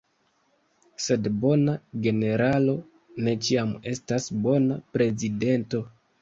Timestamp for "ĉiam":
3.49-3.75